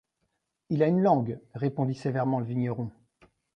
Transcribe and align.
Il 0.71 0.81
a 0.81 0.87
une 0.87 0.99
langue, 1.03 1.39
répondit 1.53 1.93
sévèrement 1.93 2.39
le 2.39 2.45
vigneron. 2.47 2.89